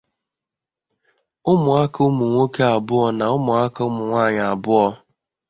ụmụaka 1.51 1.99
ụmụnwoke 2.07 2.61
abụọ 2.75 3.05
na 3.17 3.25
ụmụaka 3.35 3.81
ụmụnwaanyị 3.87 4.41
abụọ 4.51 4.85